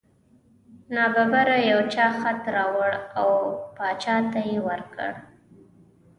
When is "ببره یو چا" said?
1.15-2.07